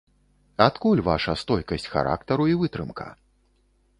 Адкуль 0.67 1.01
ваша 1.09 1.35
стойкасць 1.41 1.87
характару 1.93 2.49
і 2.53 2.57
вытрымка? 2.61 3.07